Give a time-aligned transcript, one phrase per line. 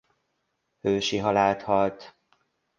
[0.81, 2.17] Hősi halált halt.